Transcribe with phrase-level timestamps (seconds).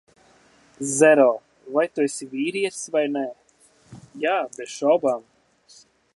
[0.79, 1.27] -Zero,
[1.75, 3.25] vai tu esi vīrietis vai nē?
[3.93, 5.31] -Jā, bez šaubām!